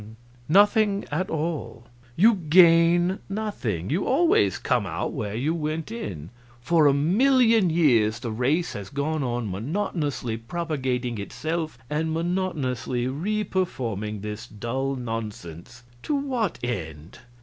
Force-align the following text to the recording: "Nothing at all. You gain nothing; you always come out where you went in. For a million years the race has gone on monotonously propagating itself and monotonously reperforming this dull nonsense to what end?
"Nothing 0.49 1.05
at 1.11 1.29
all. 1.29 1.83
You 2.15 2.33
gain 2.33 3.19
nothing; 3.29 3.91
you 3.91 4.07
always 4.07 4.57
come 4.57 4.87
out 4.87 5.13
where 5.13 5.35
you 5.35 5.53
went 5.53 5.91
in. 5.91 6.31
For 6.59 6.87
a 6.87 6.91
million 6.91 7.69
years 7.69 8.17
the 8.17 8.31
race 8.31 8.73
has 8.73 8.89
gone 8.89 9.21
on 9.21 9.51
monotonously 9.51 10.37
propagating 10.37 11.19
itself 11.19 11.77
and 11.87 12.11
monotonously 12.11 13.05
reperforming 13.05 14.21
this 14.23 14.47
dull 14.47 14.95
nonsense 14.95 15.83
to 16.01 16.15
what 16.15 16.57
end? 16.63 17.19